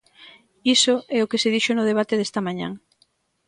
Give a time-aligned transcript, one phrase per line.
[0.75, 2.69] Iso é o que se dixo no debate desta mañá.